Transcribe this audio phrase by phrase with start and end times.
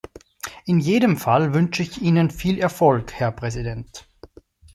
[0.65, 4.09] In jedem Fall wünsche ich Ihnen viel Erfolg, Herr Präsident.